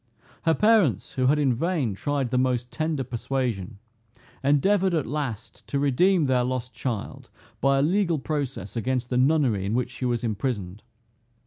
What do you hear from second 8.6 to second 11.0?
against the nunnery in which she was imprisoned.